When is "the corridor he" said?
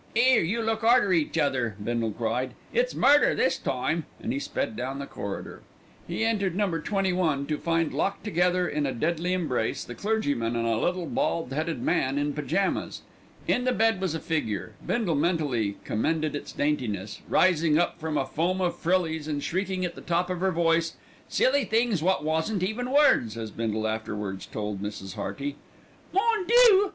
4.97-6.25